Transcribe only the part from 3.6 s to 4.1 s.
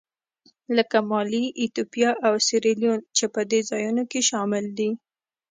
ځایونو